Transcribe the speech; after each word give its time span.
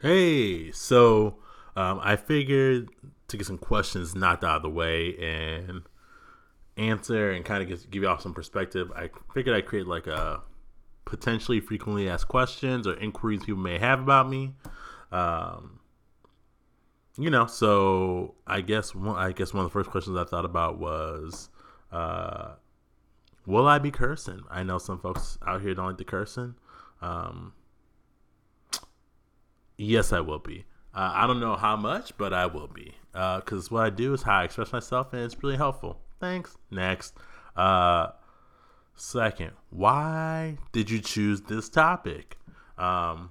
Hey, 0.00 0.70
so 0.72 1.36
um, 1.76 2.00
I 2.02 2.16
figured 2.16 2.88
to 3.28 3.36
get 3.36 3.46
some 3.46 3.58
questions 3.58 4.14
knocked 4.14 4.44
out 4.44 4.56
of 4.56 4.62
the 4.62 4.70
way 4.70 5.14
and 5.18 5.82
answer 6.78 7.30
and 7.32 7.44
kind 7.44 7.62
of 7.62 7.68
give, 7.68 7.90
give 7.90 8.02
you 8.02 8.08
all 8.08 8.18
some 8.18 8.32
perspective. 8.32 8.90
I 8.96 9.10
figured 9.34 9.54
I'd 9.54 9.66
create 9.66 9.86
like 9.86 10.06
a 10.06 10.40
potentially 11.04 11.60
frequently 11.60 12.08
asked 12.08 12.28
questions 12.28 12.86
or 12.86 12.94
inquiries 12.94 13.44
people 13.44 13.60
may 13.60 13.78
have 13.78 14.00
about 14.00 14.30
me. 14.30 14.54
Um, 15.12 15.80
you 17.18 17.28
know, 17.28 17.44
so 17.44 18.36
I 18.46 18.62
guess 18.62 18.94
one, 18.94 19.16
I 19.16 19.32
guess 19.32 19.52
one 19.52 19.66
of 19.66 19.70
the 19.70 19.72
first 19.74 19.90
questions 19.90 20.16
I 20.16 20.24
thought 20.24 20.46
about 20.46 20.78
was, 20.78 21.50
uh, 21.92 22.52
will 23.44 23.68
I 23.68 23.78
be 23.78 23.90
cursing? 23.90 24.44
I 24.48 24.62
know 24.62 24.78
some 24.78 24.98
folks 24.98 25.36
out 25.46 25.60
here 25.60 25.74
don't 25.74 25.88
like 25.88 25.98
the 25.98 26.04
cursing. 26.04 26.54
Um, 27.02 27.52
Yes, 29.82 30.12
I 30.12 30.20
will 30.20 30.38
be. 30.38 30.66
Uh, 30.94 31.10
I 31.14 31.26
don't 31.26 31.40
know 31.40 31.56
how 31.56 31.74
much, 31.74 32.14
but 32.18 32.34
I 32.34 32.44
will 32.44 32.66
be. 32.66 32.92
Because 33.12 33.68
uh, 33.68 33.74
what 33.74 33.84
I 33.86 33.88
do 33.88 34.12
is 34.12 34.20
how 34.20 34.40
I 34.40 34.44
express 34.44 34.74
myself, 34.74 35.14
and 35.14 35.22
it's 35.22 35.42
really 35.42 35.56
helpful. 35.56 35.98
Thanks. 36.20 36.58
Next. 36.70 37.14
Uh, 37.56 38.08
second, 38.94 39.52
why 39.70 40.58
did 40.72 40.90
you 40.90 41.00
choose 41.00 41.40
this 41.40 41.70
topic? 41.70 42.36
Um, 42.76 43.30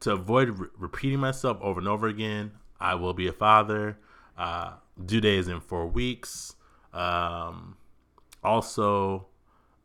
to 0.00 0.12
avoid 0.12 0.58
re- 0.58 0.68
repeating 0.78 1.20
myself 1.20 1.58
over 1.60 1.78
and 1.78 1.88
over 1.88 2.06
again, 2.06 2.52
I 2.80 2.94
will 2.94 3.12
be 3.12 3.28
a 3.28 3.32
father. 3.32 3.98
Uh, 4.38 4.72
due 5.04 5.20
date 5.20 5.40
is 5.40 5.48
in 5.48 5.60
four 5.60 5.88
weeks. 5.88 6.56
Um, 6.94 7.76
also, 8.42 9.26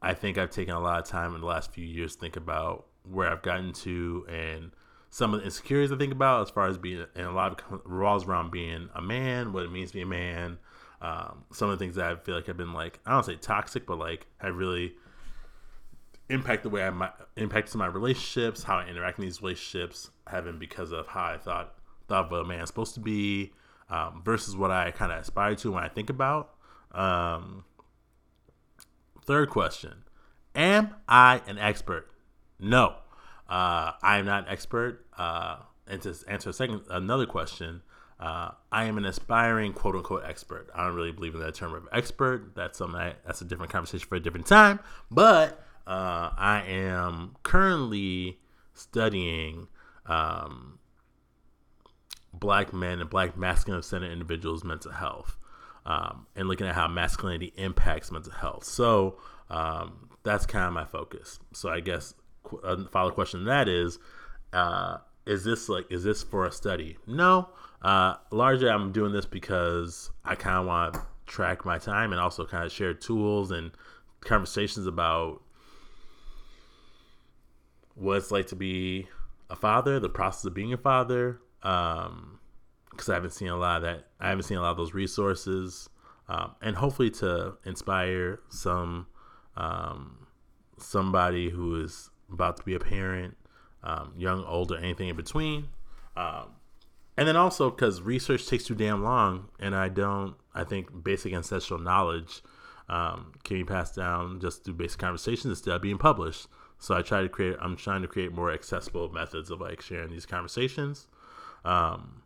I 0.02 0.14
think 0.14 0.38
I've 0.38 0.52
taken 0.52 0.74
a 0.74 0.80
lot 0.80 1.02
of 1.02 1.06
time 1.10 1.36
in 1.36 1.42
the 1.42 1.48
last 1.48 1.74
few 1.74 1.86
years 1.86 2.16
to 2.16 2.22
think 2.22 2.38
about 2.38 2.86
where 3.04 3.30
I've 3.30 3.42
gotten 3.42 3.74
to 3.74 4.26
and 4.30 4.72
some 5.16 5.34
of 5.34 5.40
the 5.40 5.46
insecurities 5.46 5.94
I 5.94 5.96
think 5.96 6.12
about 6.12 6.42
as 6.42 6.50
far 6.50 6.68
as 6.68 6.78
being, 6.78 7.06
and 7.16 7.26
a 7.26 7.32
lot 7.32 7.62
of 7.72 7.82
revolves 7.86 8.26
around 8.26 8.52
being 8.52 8.90
a 8.94 9.02
man, 9.02 9.54
what 9.54 9.64
it 9.64 9.72
means 9.72 9.92
to 9.92 9.94
be 9.94 10.02
a 10.02 10.06
man. 10.06 10.58
Um, 11.02 11.46
some 11.54 11.70
of 11.70 11.80
the 11.80 11.86
things 11.86 11.96
that 11.96 12.06
I 12.06 12.16
feel 12.18 12.36
like 12.36 12.48
have 12.48 12.58
been 12.58 12.74
like, 12.74 13.00
I 13.06 13.12
don't 13.12 13.26
say 13.26 13.38
toxic, 13.38 13.86
but 13.86 13.98
like 13.98 14.28
have 14.40 14.54
really 14.54 14.94
impacted 16.30 16.70
the 16.70 16.76
way 16.76 16.86
I 16.86 16.90
might, 16.90 17.14
impacted 17.38 17.76
my 17.76 17.86
relationships, 17.86 18.64
how 18.64 18.80
I 18.80 18.90
interact 18.90 19.18
in 19.18 19.24
these 19.24 19.42
relationships, 19.42 20.12
having 20.28 20.60
because 20.60 20.92
of 20.92 21.08
how 21.08 21.24
I 21.24 21.38
thought 21.38 21.76
thought 22.10 22.26
of 22.26 22.34
a 22.34 22.44
man 22.44 22.68
supposed 22.68 22.96
to 22.96 23.00
be, 23.00 23.54
um, 23.90 24.22
versus 24.26 24.58
what 24.58 24.70
I 24.70 24.92
kind 24.92 25.14
of 25.14 25.20
aspire 25.20 25.56
to 25.56 25.72
when 25.72 25.84
I 25.86 25.88
think 25.88 26.10
about. 26.10 26.56
Um, 26.92 27.64
third 29.24 29.50
question: 29.50 30.04
Am 30.54 30.94
I 31.08 31.42
an 31.48 31.58
expert? 31.58 32.10
No. 32.60 32.96
Uh, 33.50 33.92
I 34.02 34.18
am 34.18 34.26
not 34.26 34.46
an 34.46 34.50
expert. 34.50 35.06
Uh, 35.18 35.58
and 35.88 36.02
to 36.02 36.16
answer 36.28 36.50
a 36.50 36.54
second, 36.54 36.82
another 36.90 37.26
question, 37.26 37.82
uh, 38.20 38.52
I 38.72 38.86
am 38.86 38.98
an 38.98 39.06
aspiring 39.06 39.74
quote 39.74 39.96
unquote 39.96 40.24
expert. 40.26 40.70
I 40.74 40.86
don't 40.86 40.96
really 40.96 41.12
believe 41.12 41.36
in 41.36 41.42
that 41.42 41.56
term 41.56 41.74
of 41.74 41.88
expert. 41.92 42.56
That's 42.56 42.78
something 42.78 43.00
I, 43.00 43.16
that's 43.26 43.42
a 43.42 43.46
different 43.46 43.72
conversation 43.72 44.08
for 44.08 44.16
a 44.16 44.20
different 44.20 44.48
time. 44.48 44.80
But 45.12 45.64
uh, 45.86 46.32
I 46.38 46.64
am 46.68 47.36
currently 47.44 48.40
studying 48.74 49.68
um, 50.06 50.80
black 52.34 52.74
men 52.74 53.00
and 53.00 53.10
black 53.10 53.38
masculine 53.38 53.84
centered 53.84 54.12
individuals' 54.12 54.64
mental 54.64 54.92
health. 54.92 55.38
Um, 55.86 56.26
and 56.36 56.48
looking 56.48 56.66
at 56.66 56.74
how 56.74 56.88
masculinity 56.88 57.54
impacts 57.58 58.12
mental 58.12 58.32
health. 58.32 58.64
So 58.64 59.18
um, 59.52 60.10
that's 60.24 60.48
kind 60.48 60.66
of 60.66 60.74
my 60.74 60.86
focus. 60.86 61.40
So 61.54 61.70
I 61.70 61.80
guess 61.80 62.16
a 62.64 62.86
follow 62.90 63.12
question 63.12 63.42
to 63.42 63.46
that 63.46 63.68
is, 63.68 64.00
uh, 64.54 64.98
is 65.26 65.44
this 65.44 65.70
like 65.70 65.86
is 65.92 66.04
this 66.04 66.24
for 66.24 66.46
a 66.46 66.52
study? 66.52 66.98
No. 67.08 67.50
Uh, 67.82 68.16
largely, 68.32 68.70
I'm 68.70 68.92
doing 68.92 69.12
this 69.12 69.26
because 69.26 70.10
I 70.24 70.36
kind 70.36 70.58
of 70.58 70.66
want 70.66 70.94
to 70.96 71.02
track 71.28 71.66
my 71.66 71.78
time 71.78 72.12
and 72.12 72.22
also 72.22 72.46
kind 72.46 72.66
of 72.66 72.72
share 72.72 72.94
tools 72.94 73.52
and 73.52 73.72
conversations 74.22 74.88
about 74.88 75.42
what 77.94 78.18
it's 78.18 78.32
like 78.32 78.48
to 78.48 78.56
be 78.56 79.08
a 79.50 79.56
father, 79.56 80.00
the 80.00 80.10
process 80.10 80.46
of 80.46 80.54
being 80.54 80.74
a 80.74 80.78
father. 80.78 81.40
Um, 81.64 82.40
because 82.96 83.10
I 83.10 83.16
haven't 83.16 83.32
seen 83.32 83.50
a 83.50 83.58
lot 83.58 83.78
of 83.78 83.82
that. 83.84 84.08
I 84.20 84.30
haven't 84.30 84.44
seen 84.44 84.58
a 84.58 84.62
lot 84.62 84.72
of 84.72 84.78
those 84.78 84.94
resources, 84.94 85.90
um, 86.30 86.56
and 86.62 86.78
hopefully 86.78 87.10
to 87.12 87.58
inspire 87.66 88.40
some 88.50 89.08
um, 89.58 90.28
somebody 90.78 91.50
who 91.50 91.84
is 91.84 92.10
about 92.32 92.58
to 92.58 92.64
be 92.64 92.76
a 92.76 92.80
parent, 92.80 93.38
um, 93.84 94.14
young, 94.18 94.44
older, 94.46 94.78
anything 94.78 95.10
in 95.10 95.16
between. 95.16 95.68
Um, 96.18 96.56
and 97.18 97.28
then 97.28 97.36
also 97.36 97.70
because 97.70 98.02
research 98.02 98.48
takes 98.48 98.66
too 98.66 98.76
damn 98.76 99.04
long, 99.04 99.50
and 99.60 99.76
I 99.76 99.90
don't, 99.90 100.36
I 100.54 100.64
think 100.64 101.04
basic 101.04 101.34
ancestral 101.34 101.80
knowledge 101.80 102.42
um, 102.90 103.34
can 103.44 103.58
be 103.58 103.64
passed 103.64 103.96
down 103.96 104.40
just 104.40 104.64
through 104.64 104.76
basic 104.76 105.00
conversations 105.00 105.46
instead 105.46 105.74
of 105.74 105.82
being 105.82 105.98
published. 105.98 106.48
So 106.78 106.96
I 106.96 107.02
try 107.02 107.22
to 107.22 107.30
create, 107.30 107.56
I'm 107.62 107.76
trying 107.76 108.02
to 108.02 108.08
create 108.08 108.34
more 108.34 108.52
accessible 108.52 109.10
methods 109.10 109.50
of 109.50 109.62
like 109.62 109.82
sharing 109.82 110.12
these 110.12 110.26
conversations. 110.26 111.08
Um, 111.64 112.22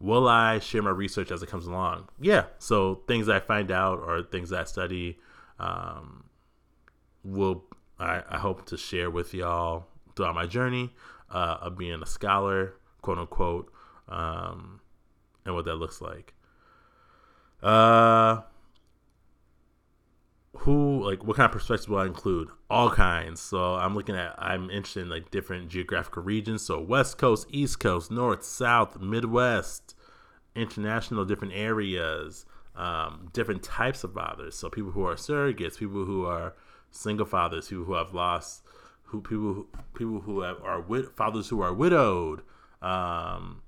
will 0.00 0.28
I 0.28 0.60
share 0.60 0.82
my 0.82 0.90
research 0.90 1.30
as 1.30 1.42
it 1.42 1.48
comes 1.48 1.66
along? 1.66 2.08
Yeah. 2.20 2.44
So 2.58 3.02
things 3.08 3.28
I 3.28 3.40
find 3.40 3.70
out 3.70 3.98
or 3.98 4.22
things 4.22 4.52
I 4.52 4.64
study 4.64 5.18
um, 5.58 6.24
will 7.24 7.64
I, 7.98 8.22
I 8.28 8.38
hope 8.38 8.66
to 8.66 8.76
share 8.76 9.10
with 9.10 9.34
y'all 9.34 9.86
throughout 10.14 10.34
my 10.34 10.46
journey 10.46 10.94
uh, 11.30 11.58
of 11.60 11.76
being 11.76 12.02
a 12.02 12.06
scholar, 12.06 12.74
quote 13.02 13.18
unquote, 13.18 13.72
um, 14.08 14.80
and 15.44 15.54
what 15.54 15.64
that 15.64 15.76
looks 15.76 16.00
like. 16.00 16.34
Uh, 17.62 18.42
who 20.58 21.04
like 21.04 21.24
what 21.24 21.36
kind 21.36 21.46
of 21.46 21.52
perspectives 21.52 21.88
will 21.88 21.98
I 21.98 22.06
include? 22.06 22.48
All 22.70 22.90
kinds. 22.90 23.40
So 23.40 23.74
I'm 23.74 23.94
looking 23.94 24.16
at 24.16 24.34
I'm 24.38 24.70
interested 24.70 25.02
in 25.02 25.08
like 25.08 25.30
different 25.30 25.68
geographical 25.68 26.22
regions. 26.22 26.62
So 26.62 26.80
West 26.80 27.18
Coast, 27.18 27.46
East 27.50 27.80
Coast, 27.80 28.10
North, 28.10 28.44
South, 28.44 29.00
Midwest, 29.00 29.94
international, 30.54 31.24
different 31.24 31.54
areas, 31.54 32.44
um, 32.76 33.28
different 33.32 33.62
types 33.62 34.04
of 34.04 34.14
fathers. 34.14 34.56
So 34.56 34.68
people 34.68 34.92
who 34.92 35.04
are 35.04 35.14
surrogates, 35.14 35.78
people 35.78 36.04
who 36.04 36.24
are 36.24 36.54
single 36.90 37.26
fathers, 37.26 37.68
people 37.68 37.84
who 37.84 37.94
have 37.94 38.14
lost, 38.14 38.62
who 39.04 39.20
people 39.20 39.54
who, 39.54 39.68
people 39.94 40.20
who 40.20 40.40
have, 40.40 40.62
are 40.62 40.80
wid- 40.80 41.10
fathers 41.16 41.48
who 41.48 41.60
are 41.60 41.72
widowed, 41.72 42.42
um, 42.82 43.62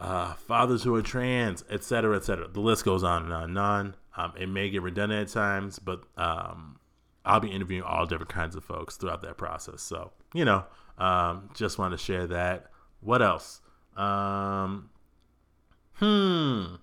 uh, 0.00 0.34
fathers 0.34 0.84
who 0.84 0.94
are 0.94 1.02
trans, 1.02 1.64
etc., 1.70 2.16
etc. 2.16 2.48
The 2.48 2.60
list 2.60 2.84
goes 2.84 3.02
on 3.02 3.24
and 3.24 3.32
on 3.32 3.44
and 3.44 3.58
on. 3.58 3.94
Um, 4.16 4.32
it 4.38 4.48
may 4.48 4.70
get 4.70 4.82
redundant 4.82 5.28
at 5.28 5.32
times, 5.32 5.78
but 5.78 6.02
um, 6.16 6.78
I'll 7.24 7.40
be 7.40 7.50
interviewing 7.50 7.82
all 7.82 8.06
different 8.06 8.30
kinds 8.30 8.56
of 8.56 8.64
folks 8.64 8.96
throughout 8.96 9.22
that 9.22 9.36
process. 9.36 9.82
So 9.82 10.12
you 10.34 10.44
know, 10.44 10.64
um, 10.98 11.50
just 11.54 11.78
want 11.78 11.92
to 11.92 11.98
share 11.98 12.26
that. 12.28 12.66
What 13.00 13.22
else? 13.22 13.60
Um, 13.96 14.90
hmm. 15.94 16.76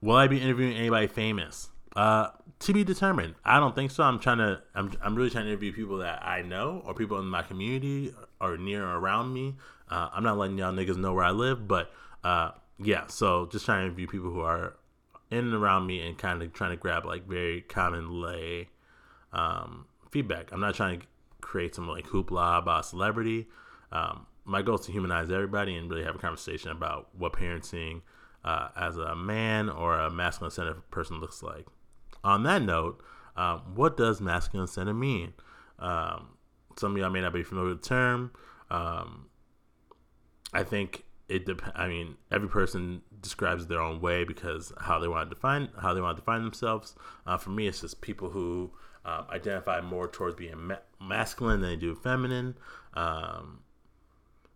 Will 0.00 0.16
I 0.16 0.26
be 0.28 0.40
interviewing 0.40 0.76
anybody 0.76 1.06
famous? 1.06 1.70
Uh, 1.94 2.28
to 2.58 2.72
be 2.72 2.84
determined. 2.84 3.34
I 3.44 3.58
don't 3.58 3.74
think 3.74 3.90
so. 3.90 4.02
I'm 4.02 4.18
trying 4.18 4.38
to. 4.38 4.60
I'm. 4.74 4.92
I'm 5.02 5.14
really 5.14 5.30
trying 5.30 5.44
to 5.44 5.50
interview 5.50 5.72
people 5.72 5.98
that 5.98 6.22
I 6.22 6.42
know 6.42 6.82
or 6.84 6.94
people 6.94 7.18
in 7.18 7.26
my 7.26 7.42
community 7.42 8.14
or 8.40 8.56
near 8.56 8.84
or 8.84 8.98
around 8.98 9.32
me. 9.32 9.56
Uh, 9.90 10.08
I'm 10.12 10.22
not 10.22 10.36
letting 10.36 10.58
y'all 10.58 10.72
niggas 10.72 10.96
know 10.96 11.14
where 11.14 11.24
I 11.24 11.30
live, 11.30 11.66
but 11.66 11.90
uh, 12.24 12.50
yeah. 12.78 13.06
So 13.06 13.46
just 13.46 13.64
trying 13.64 13.80
to 13.80 13.86
interview 13.86 14.06
people 14.06 14.30
who 14.30 14.40
are 14.40 14.74
in 15.30 15.38
and 15.38 15.54
around 15.54 15.86
me 15.86 16.06
and 16.06 16.16
kind 16.16 16.42
of 16.42 16.52
trying 16.52 16.70
to 16.70 16.76
grab 16.76 17.04
like 17.04 17.26
very 17.26 17.62
common 17.62 18.20
lay 18.20 18.68
um, 19.32 19.86
feedback. 20.10 20.52
I'm 20.52 20.60
not 20.60 20.74
trying 20.74 21.00
to 21.00 21.06
create 21.40 21.74
some 21.74 21.88
like 21.88 22.06
hoopla 22.06 22.58
about 22.58 22.86
celebrity. 22.86 23.48
Um, 23.92 24.26
my 24.44 24.62
goal 24.62 24.76
is 24.76 24.86
to 24.86 24.92
humanize 24.92 25.30
everybody 25.30 25.74
and 25.76 25.90
really 25.90 26.04
have 26.04 26.14
a 26.14 26.18
conversation 26.18 26.70
about 26.70 27.08
what 27.16 27.32
parenting 27.32 28.02
uh, 28.46 28.68
as 28.76 28.96
a 28.96 29.14
man 29.14 29.68
or 29.68 29.98
a 29.98 30.10
masculine 30.10 30.50
centered 30.50 30.88
person 30.90 31.20
looks 31.20 31.42
like. 31.42 31.66
On 32.24 32.44
that 32.44 32.62
note, 32.62 33.02
um, 33.36 33.74
what 33.74 33.96
does 33.96 34.20
masculine 34.20 34.68
centered 34.68 34.94
mean? 34.94 35.34
Um, 35.78 36.36
some 36.78 36.92
of 36.92 36.98
y'all 36.98 37.10
may 37.10 37.20
not 37.20 37.32
be 37.32 37.42
familiar 37.42 37.70
with 37.70 37.82
the 37.82 37.88
term. 37.88 38.30
Um, 38.70 39.26
I 40.52 40.62
think 40.62 41.04
it. 41.28 41.44
Dep- 41.44 41.72
I 41.74 41.88
mean, 41.88 42.16
every 42.30 42.48
person 42.48 43.02
describes 43.20 43.66
their 43.66 43.80
own 43.80 44.00
way 44.00 44.24
because 44.24 44.72
how 44.80 44.98
they 44.98 45.08
want 45.08 45.28
to 45.28 45.34
define 45.34 45.68
how 45.80 45.92
they 45.92 46.00
want 46.00 46.16
to 46.16 46.22
define 46.22 46.44
themselves. 46.44 46.94
Uh, 47.26 47.36
for 47.36 47.50
me, 47.50 47.66
it's 47.66 47.80
just 47.80 48.00
people 48.00 48.30
who 48.30 48.70
uh, 49.04 49.24
identify 49.30 49.80
more 49.80 50.08
towards 50.08 50.36
being 50.36 50.68
ma- 50.68 50.76
masculine 51.00 51.60
than 51.60 51.70
they 51.70 51.76
do 51.76 51.94
feminine. 51.94 52.56
Um, 52.94 53.60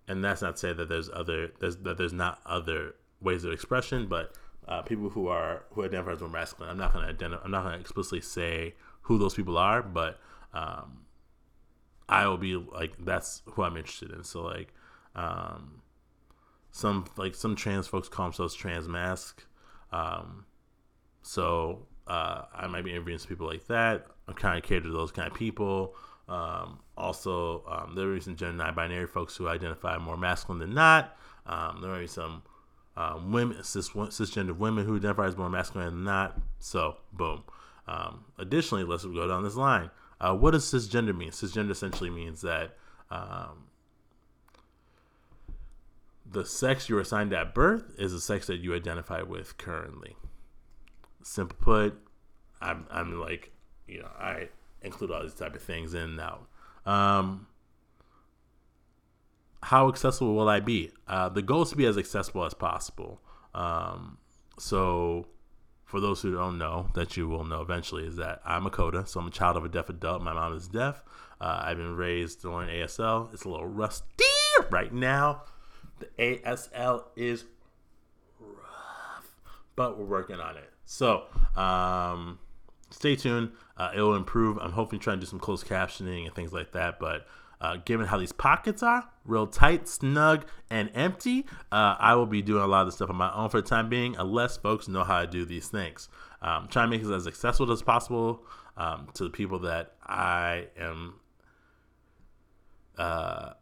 and 0.08 0.24
that's 0.24 0.42
not 0.42 0.56
to 0.56 0.58
say 0.58 0.72
that 0.72 0.88
there's 0.88 1.10
other 1.12 1.52
there's 1.60 1.76
that 1.78 1.98
there's 1.98 2.12
not 2.12 2.40
other 2.46 2.94
ways 3.20 3.44
of 3.44 3.52
expression, 3.52 4.06
but 4.06 4.34
uh, 4.68 4.82
people 4.82 5.10
who 5.10 5.28
are 5.28 5.64
who 5.72 5.84
identify 5.84 6.12
as 6.12 6.20
more 6.20 6.30
masculine. 6.30 6.70
I'm 6.70 6.78
not 6.78 6.92
to 7.04 7.10
identify. 7.10 7.44
I'm 7.44 7.50
not 7.50 7.62
to 7.74 7.80
explicitly 7.80 8.20
say 8.20 8.74
who 9.02 9.18
those 9.18 9.34
people 9.34 9.58
are, 9.58 9.82
but 9.82 10.20
um, 10.52 11.00
I 12.08 12.26
will 12.26 12.36
be 12.36 12.56
like 12.56 12.92
that's 12.98 13.42
who 13.46 13.62
I'm 13.62 13.76
interested 13.76 14.10
in. 14.10 14.24
So 14.24 14.42
like 14.42 14.74
um 15.14 15.80
some 16.70 17.06
like 17.16 17.34
some 17.34 17.56
trans 17.56 17.86
folks 17.86 18.08
call 18.08 18.26
themselves 18.26 18.54
trans 18.54 18.88
masc. 18.88 19.44
Um 19.92 20.44
so 21.22 21.86
uh 22.06 22.42
I 22.52 22.66
might 22.66 22.84
be 22.84 22.90
interviewing 22.90 23.18
some 23.18 23.28
people 23.28 23.46
like 23.46 23.66
that. 23.68 24.06
I'm 24.28 24.34
kind 24.34 24.58
of 24.58 24.64
catered 24.64 24.84
to 24.84 24.90
those 24.90 25.12
kind 25.12 25.28
of 25.30 25.34
people. 25.34 25.94
Um, 26.28 26.78
also, 26.96 27.64
um, 27.66 27.96
there 27.96 28.12
are 28.12 28.20
some 28.20 28.36
gender 28.36 28.56
non-binary 28.56 29.08
folks 29.08 29.36
who 29.36 29.48
identify 29.48 29.98
more 29.98 30.16
masculine 30.16 30.60
than 30.60 30.74
not. 30.74 31.16
Um, 31.44 31.80
there 31.82 31.98
be 31.98 32.06
some 32.06 32.42
um, 33.00 33.32
women, 33.32 33.62
cis, 33.64 33.88
cisgender 33.88 34.56
women 34.56 34.84
who 34.84 34.96
identify 34.96 35.26
as 35.26 35.36
more 35.36 35.48
masculine 35.48 35.94
than 35.94 36.04
not. 36.04 36.38
So, 36.58 36.96
boom. 37.12 37.44
Um, 37.88 38.24
additionally, 38.36 38.84
let's 38.84 39.04
go 39.04 39.26
down 39.26 39.42
this 39.42 39.56
line. 39.56 39.90
Uh, 40.20 40.34
what 40.34 40.50
does 40.50 40.64
cisgender 40.64 41.16
mean? 41.16 41.30
Cisgender 41.30 41.70
essentially 41.70 42.10
means 42.10 42.42
that 42.42 42.76
um, 43.10 43.68
the 46.30 46.44
sex 46.44 46.90
you 46.90 46.94
were 46.94 47.00
assigned 47.00 47.32
at 47.32 47.54
birth 47.54 47.94
is 47.98 48.12
the 48.12 48.20
sex 48.20 48.46
that 48.48 48.58
you 48.58 48.74
identify 48.74 49.22
with 49.22 49.56
currently. 49.56 50.14
Simple 51.22 51.56
put, 51.58 51.98
I'm, 52.60 52.86
I'm 52.90 53.18
like, 53.18 53.50
you 53.88 54.00
know, 54.00 54.10
I 54.18 54.48
include 54.82 55.10
all 55.10 55.22
these 55.22 55.34
type 55.34 55.54
of 55.54 55.62
things 55.62 55.94
in 55.94 56.02
and 56.02 56.20
out. 56.20 56.46
Um, 56.84 57.46
how 59.62 59.88
accessible 59.88 60.34
will 60.34 60.48
I 60.48 60.60
be? 60.60 60.90
Uh, 61.06 61.28
the 61.28 61.42
goal 61.42 61.62
is 61.62 61.70
to 61.70 61.76
be 61.76 61.86
as 61.86 61.98
accessible 61.98 62.44
as 62.44 62.54
possible. 62.54 63.20
Um, 63.54 64.18
so, 64.58 65.26
for 65.84 66.00
those 66.00 66.22
who 66.22 66.32
don't 66.32 66.58
know, 66.58 66.88
that 66.94 67.16
you 67.16 67.28
will 67.28 67.44
know 67.44 67.60
eventually, 67.60 68.06
is 68.06 68.16
that 68.16 68.40
I'm 68.44 68.66
a 68.66 68.70
coda. 68.70 69.06
So, 69.06 69.20
I'm 69.20 69.26
a 69.26 69.30
child 69.30 69.56
of 69.56 69.64
a 69.64 69.68
deaf 69.68 69.88
adult. 69.88 70.22
My 70.22 70.32
mom 70.32 70.54
is 70.54 70.68
deaf. 70.68 71.02
Uh, 71.40 71.62
I've 71.64 71.76
been 71.76 71.96
raised 71.96 72.42
to 72.42 72.50
learn 72.50 72.68
ASL. 72.68 73.32
It's 73.32 73.44
a 73.44 73.48
little 73.48 73.66
rusty 73.66 74.24
right 74.70 74.92
now. 74.92 75.42
The 75.98 76.06
ASL 76.18 77.04
is 77.16 77.44
rough, 78.38 79.34
but 79.76 79.98
we're 79.98 80.04
working 80.04 80.40
on 80.40 80.56
it. 80.56 80.70
So, 80.84 81.24
um, 81.56 82.38
stay 82.90 83.16
tuned. 83.16 83.52
Uh, 83.76 83.92
it 83.94 84.00
will 84.00 84.14
improve. 84.14 84.58
I'm 84.58 84.72
hoping 84.72 84.98
to 85.00 85.16
do 85.16 85.26
some 85.26 85.38
closed 85.38 85.66
captioning 85.66 86.26
and 86.26 86.34
things 86.34 86.52
like 86.52 86.72
that. 86.72 86.98
But 86.98 87.26
uh, 87.60 87.76
given 87.84 88.06
how 88.06 88.18
these 88.18 88.32
pockets 88.32 88.82
are 88.82 89.08
real 89.24 89.46
tight, 89.46 89.88
snug, 89.88 90.46
and 90.70 90.90
empty, 90.94 91.46
uh, 91.70 91.96
I 91.98 92.14
will 92.14 92.26
be 92.26 92.42
doing 92.42 92.62
a 92.62 92.66
lot 92.66 92.82
of 92.82 92.88
this 92.88 92.96
stuff 92.96 93.10
on 93.10 93.16
my 93.16 93.32
own 93.32 93.48
for 93.48 93.60
the 93.60 93.68
time 93.68 93.88
being, 93.88 94.16
unless 94.16 94.56
folks 94.56 94.88
know 94.88 95.04
how 95.04 95.20
to 95.20 95.26
do 95.26 95.44
these 95.44 95.68
things. 95.68 96.08
Um, 96.42 96.68
trying 96.68 96.90
to 96.90 96.96
make 96.96 97.06
it 97.06 97.12
as 97.12 97.26
accessible 97.26 97.72
as 97.72 97.82
possible 97.82 98.42
um, 98.76 99.08
to 99.14 99.24
the 99.24 99.30
people 99.30 99.58
that 99.60 99.94
I 100.04 100.68
am. 100.78 101.14
Uh, 102.96 103.52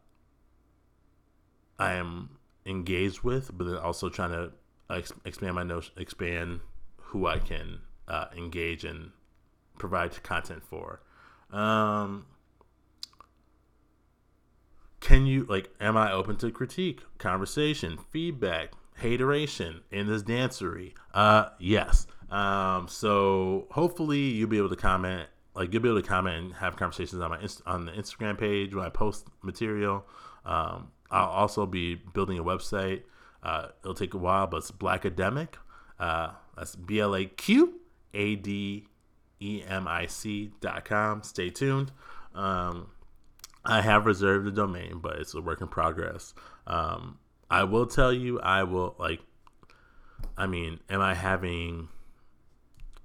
I 1.77 1.93
am 1.93 2.29
engaged 2.65 3.21
with, 3.21 3.57
but 3.57 3.65
then 3.65 3.77
also 3.77 4.09
trying 4.09 4.31
to 4.31 4.51
ex- 4.89 5.13
expand 5.23 5.55
my 5.55 5.63
notion, 5.63 5.93
expand 5.97 6.59
who 6.97 7.25
I 7.25 7.39
can 7.39 7.79
uh, 8.07 8.25
engage 8.35 8.83
and 8.83 9.11
provide 9.77 10.21
content 10.23 10.63
for. 10.63 11.01
Um, 11.51 12.25
can 15.09 15.25
you 15.25 15.43
like? 15.49 15.71
Am 15.81 15.97
I 15.97 16.11
open 16.11 16.37
to 16.37 16.51
critique, 16.51 17.01
conversation, 17.17 17.97
feedback, 18.11 18.73
hateration 18.95 19.81
in 19.89 20.05
this 20.05 20.21
dancery? 20.21 20.93
Uh, 21.15 21.49
yes. 21.59 22.05
Um, 22.29 22.87
so 22.87 23.65
hopefully 23.71 24.19
you'll 24.19 24.49
be 24.49 24.59
able 24.59 24.69
to 24.69 24.75
comment. 24.75 25.27
Like 25.55 25.73
you'll 25.73 25.81
be 25.81 25.89
able 25.89 25.99
to 26.01 26.07
comment 26.07 26.35
and 26.37 26.53
have 26.53 26.75
conversations 26.75 27.19
on 27.23 27.31
my 27.31 27.39
on 27.65 27.85
the 27.85 27.91
Instagram 27.91 28.37
page 28.37 28.75
when 28.75 28.85
I 28.85 28.89
post 28.89 29.25
material. 29.41 30.05
Um, 30.45 30.91
I'll 31.09 31.25
also 31.29 31.65
be 31.65 31.95
building 31.95 32.37
a 32.37 32.43
website. 32.43 33.01
Uh, 33.41 33.69
it'll 33.81 33.95
take 33.95 34.13
a 34.13 34.17
while, 34.17 34.45
but 34.45 34.57
it's 34.57 34.69
Blaqademic. 34.69 35.55
Uh, 35.99 36.33
that's 36.55 36.75
b-l-a-q-a-d-e-m-i-c 36.75 37.31
dot 40.61 40.85
com 40.85 41.23
Stay 41.23 41.49
tuned. 41.49 41.91
Um, 42.35 42.89
I 43.65 43.81
have 43.81 44.05
reserved 44.05 44.45
the 44.45 44.51
domain, 44.51 44.99
but 45.01 45.17
it's 45.17 45.33
a 45.33 45.41
work 45.41 45.61
in 45.61 45.67
progress. 45.67 46.33
Um, 46.65 47.19
I 47.49 47.63
will 47.63 47.85
tell 47.85 48.13
you, 48.13 48.39
I 48.39 48.63
will 48.63 48.95
like, 48.99 49.21
I 50.37 50.47
mean, 50.47 50.79
am 50.89 51.01
I 51.01 51.13
having 51.13 51.89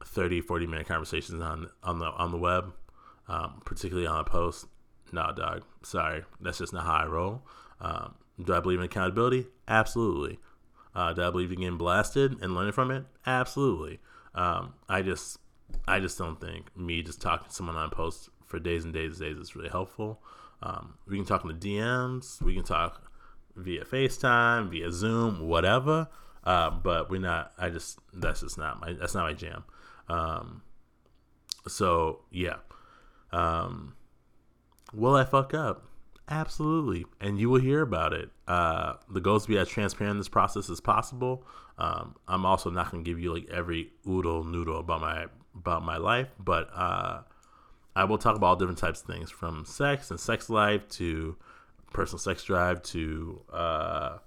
30, 0.05 0.41
40 0.43 0.67
minute 0.67 0.87
conversations 0.87 1.43
on, 1.43 1.71
on 1.83 1.99
the, 1.99 2.07
on 2.07 2.31
the 2.31 2.39
web, 2.39 2.73
um, 3.29 3.63
particularly 3.65 4.07
on 4.07 4.21
a 4.21 4.25
post? 4.25 4.67
No, 5.13 5.33
dog. 5.35 5.63
Sorry. 5.83 6.25
That's 6.41 6.59
just 6.59 6.73
not 6.73 6.85
how 6.85 6.95
I 6.95 7.07
roll. 7.07 7.43
Um, 7.81 8.15
do 8.43 8.53
I 8.55 8.61
believe 8.61 8.79
in 8.79 8.85
accountability? 8.85 9.47
Absolutely. 9.69 10.39
Uh, 10.95 11.13
do 11.13 11.23
I 11.23 11.31
believe 11.31 11.53
in 11.53 11.61
getting 11.61 11.79
blasted 11.79 12.41
and 12.43 12.55
learning 12.55 12.73
from 12.73 12.91
it? 12.91 13.05
Absolutely. 13.27 14.01
Um, 14.35 14.75
I 14.89 15.03
just 15.03 15.39
I 15.87 16.01
just 16.01 16.19
don't 16.19 16.41
think 16.41 16.77
me 16.77 17.03
just 17.03 17.21
talking 17.21 17.49
to 17.49 17.55
someone 17.55 17.77
on 17.77 17.91
post 17.91 18.29
for 18.55 18.61
days 18.61 18.85
and 18.85 18.95
days 18.95 19.21
and 19.21 19.29
days 19.29 19.37
is 19.37 19.57
really 19.57 19.69
helpful. 19.69 20.23
Um, 20.63 20.95
we 21.09 21.17
can 21.17 21.27
talk 21.27 21.45
in 21.45 21.49
the 21.49 21.55
DMs, 21.55 22.41
we 22.41 22.55
can 22.55 22.63
talk 22.63 23.11
via 23.57 23.85
FaceTime, 23.85 24.71
via 24.71 24.93
Zoom, 24.93 25.49
whatever. 25.49 26.09
Uh, 26.45 26.71
but 26.71 27.11
we're 27.11 27.21
not. 27.21 27.53
I 27.59 27.71
just 27.71 27.99
that's 28.13 28.41
just 28.41 28.59
not 28.59 28.81
my 28.81 28.93
that's 28.93 29.15
not 29.15 29.25
my 29.25 29.33
jam. 29.33 29.65
Um, 30.09 30.63
so 31.67 32.21
yeah. 32.31 32.59
Um, 33.33 33.97
will 34.93 35.17
I 35.17 35.25
fuck 35.25 35.53
up? 35.53 35.89
Absolutely, 36.29 37.07
and 37.21 37.39
you 37.39 37.51
will 37.51 37.61
hear 37.61 37.83
about 37.83 38.13
it. 38.13 38.31
Uh, 38.47 38.95
the 39.11 39.21
goal 39.21 39.37
is 39.37 39.43
to 39.43 39.49
be 39.49 39.59
as 39.59 39.69
transparent 39.69 40.13
in 40.13 40.19
this 40.19 40.29
process 40.29 40.71
as 40.71 40.81
possible. 40.81 41.45
Um, 41.77 42.15
I'm 42.29 42.47
also 42.47 42.71
not 42.71 42.93
going 42.93 43.03
to 43.03 43.11
give 43.11 43.19
you 43.19 43.35
like 43.35 43.49
every 43.51 43.91
oodle 44.09 44.45
noodle 44.45 44.79
about 44.79 45.01
my 45.01 45.27
about 45.57 45.83
my 45.83 45.97
life, 45.97 46.29
but 46.39 46.69
uh, 46.75 47.23
I 47.97 48.05
will 48.05 48.19
talk 48.19 48.37
about 48.37 48.47
all 48.47 48.57
different 48.57 48.79
types 48.79 49.01
of 49.01 49.07
things 49.07 49.31
from 49.31 49.65
sex 49.65 50.11
and 50.11 50.19
sex 50.19 50.51
life 50.51 50.89
to 50.91 51.37
personal 51.93 52.19
sex 52.19 52.43
drive 52.43 52.83
to 52.83 53.41
uh, 53.53 54.19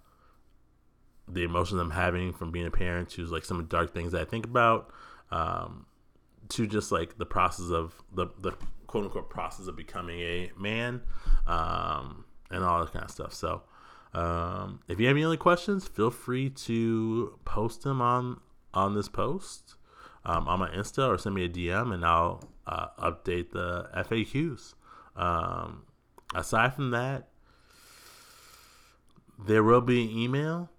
the 1.28 1.44
emotions 1.44 1.82
I'm 1.82 1.92
having 1.92 2.34
from 2.34 2.52
being 2.52 2.66
a 2.66 2.72
parent 2.72 3.10
to 3.12 3.26
like 3.26 3.44
some 3.44 3.66
dark 3.66 3.94
things 3.94 4.14
that 4.14 4.22
I 4.22 4.26
think 4.26 4.46
about 4.46 4.92
um, 5.32 5.86
to 6.50 6.66
just 6.66 6.92
like 6.92 7.18
the 7.18 7.26
process 7.26 7.70
of 7.70 8.02
the, 8.14 8.28
the 8.40 8.54
quote 8.88 9.04
unquote 9.04 9.30
process 9.30 9.68
of 9.68 9.76
becoming 9.76 10.22
a 10.22 10.52
man 10.58 11.02
um, 11.46 12.26
and 12.50 12.64
all 12.64 12.80
that 12.80 12.94
kind 12.94 13.04
of 13.04 13.12
stuff. 13.12 13.34
So, 13.34 13.64
um, 14.14 14.80
if 14.88 15.00
you 15.00 15.08
have 15.08 15.18
any 15.18 15.26
other 15.26 15.38
questions, 15.38 15.86
feel 15.86 16.10
free 16.10 16.50
to 16.50 17.38
post 17.44 17.84
them 17.84 18.02
on 18.02 18.40
on 18.74 18.96
this 18.96 19.10
post 19.10 19.76
um, 20.28 20.48
on 20.48 20.60
my 20.60 20.70
Insta 20.70 21.08
or 21.08 21.18
send 21.18 21.34
me 21.34 21.46
a 21.46 21.50
DM 21.50 21.94
and 21.94 22.06
I'll 22.06 22.44
uh, 22.68 22.88
update 23.00 23.52
the 23.52 23.90
FAQs. 23.96 24.74
Um, 25.16 25.84
aside 26.36 26.74
from 26.76 26.92
that, 26.92 27.30
there 29.40 29.64
will 29.64 29.82
be 29.82 30.04
an 30.04 30.10
email. 30.10 30.70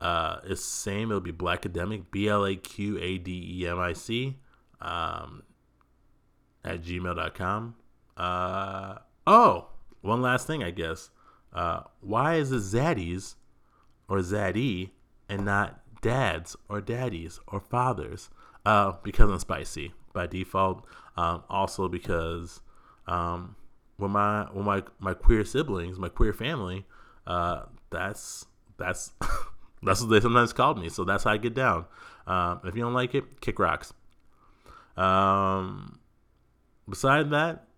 Uh, 0.00 0.38
it's 0.44 0.60
the 0.62 0.90
same. 0.90 1.10
It'll 1.10 1.20
be 1.20 1.32
Blaqademic, 1.32 2.06
B 2.10 2.28
L 2.28 2.44
A 2.44 2.56
Q 2.56 2.98
A 2.98 3.16
D 3.18 3.60
E 3.60 3.68
M 3.68 3.78
I 3.78 3.92
C, 3.92 4.38
um, 4.80 5.44
at 6.64 6.82
gmail.com. 6.82 7.76
Uh, 8.16 8.96
oh, 9.26 9.68
one 10.00 10.20
last 10.20 10.46
thing, 10.46 10.64
I 10.64 10.70
guess. 10.70 11.10
Uh, 11.52 11.82
why 12.00 12.34
is 12.34 12.52
it 12.52 12.56
Zaddies 12.56 13.36
or 14.08 14.18
Zaddy 14.18 14.90
and 15.28 15.44
not 15.44 15.80
dads 16.02 16.56
or 16.68 16.80
daddies 16.80 17.40
or 17.46 17.60
fathers? 17.60 18.30
Uh, 18.66 18.96
because 19.04 19.30
I'm 19.30 19.38
spicy 19.38 19.92
by 20.12 20.26
default. 20.26 20.84
Um, 21.16 21.44
also 21.48 21.88
because 21.88 22.60
um, 23.06 23.54
when 23.96 24.10
my 24.10 24.48
when 24.52 24.64
my 24.64 24.82
my 24.98 25.14
queer 25.14 25.44
siblings, 25.44 26.00
my 26.00 26.08
queer 26.08 26.32
family, 26.32 26.84
uh, 27.28 27.62
that's 27.90 28.46
that's 28.76 29.12
that's 29.84 30.00
what 30.00 30.10
they 30.10 30.20
sometimes 30.20 30.52
called 30.52 30.80
me. 30.80 30.88
So 30.88 31.04
that's 31.04 31.22
how 31.22 31.30
I 31.30 31.36
get 31.36 31.54
down. 31.54 31.86
Um, 32.26 32.60
if 32.64 32.74
you 32.74 32.82
don't 32.82 32.92
like 32.92 33.14
it, 33.14 33.40
kick 33.40 33.60
rocks. 33.60 33.94
Um, 34.96 36.00
beside 36.88 37.30
that, 37.30 37.68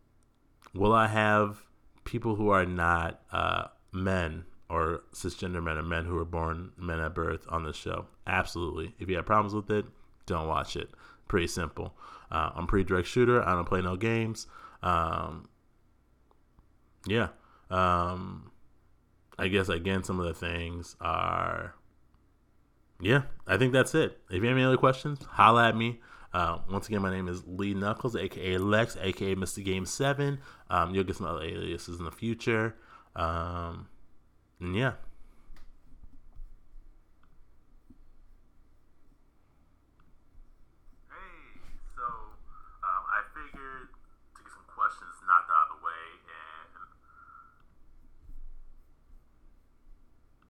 will 0.75 0.95
I 0.95 1.09
have 1.09 1.64
people 2.04 2.37
who 2.37 2.49
are 2.49 2.64
not 2.64 3.21
uh, 3.30 3.64
men 3.92 4.45
or 4.71 5.02
cisgender 5.12 5.62
men 5.62 5.76
or 5.76 5.83
men 5.83 6.07
who 6.07 6.16
are 6.16 6.25
born 6.25 6.73
men 6.78 6.99
at 6.99 7.14
birth 7.14 7.45
on 7.50 7.64
this 7.64 7.76
show? 7.76 8.07
Absolutely. 8.26 8.95
If 8.99 9.11
you 9.11 9.16
have 9.16 9.26
problems 9.26 9.54
with 9.54 9.71
it, 9.71 9.85
don't 10.28 10.49
watch 10.49 10.76
it. 10.76 10.90
Pretty 11.26 11.47
simple. 11.47 11.94
Uh, 12.30 12.50
I'm 12.54 12.66
pretty 12.66 12.85
direct 12.85 13.08
shooter. 13.08 13.42
I 13.42 13.52
don't 13.52 13.64
play 13.64 13.80
no 13.80 13.97
games. 13.97 14.47
Um, 14.82 15.49
yeah. 17.06 17.28
Um, 17.70 18.50
I 19.38 19.49
guess 19.49 19.68
again, 19.68 20.04
some 20.04 20.20
of 20.20 20.26
the 20.26 20.35
things 20.35 20.97
are. 21.00 21.75
Yeah, 23.00 23.23
I 23.47 23.56
think 23.56 23.73
that's 23.73 23.94
it. 23.94 24.18
If 24.28 24.42
you 24.42 24.49
have 24.49 24.56
any 24.56 24.64
other 24.64 24.76
questions, 24.76 25.20
holla 25.23 25.68
at 25.68 25.76
me. 25.76 26.00
Uh, 26.35 26.58
once 26.70 26.88
again, 26.88 27.00
my 27.00 27.11
name 27.11 27.28
is 27.28 27.42
Lee 27.47 27.73
Knuckles, 27.73 28.16
aka 28.16 28.58
Lex, 28.58 28.97
aka 29.00 29.35
Mr. 29.37 29.64
Game 29.64 29.87
Seven. 29.87 30.40
Um, 30.68 30.94
you'll 30.94 31.04
get 31.04 31.16
some 31.16 31.26
other 31.26 31.42
aliases 31.42 31.99
in 32.00 32.04
the 32.04 32.11
future. 32.11 32.75
Um, 33.14 33.88
and 34.61 34.75
yeah. 34.75 34.94